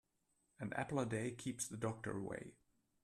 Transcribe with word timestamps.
An 0.59 0.73
apple 0.73 0.99
a 0.99 1.05
day 1.05 1.29
keeps 1.29 1.67
the 1.67 1.77
doctor 1.77 2.17
away. 2.17 2.55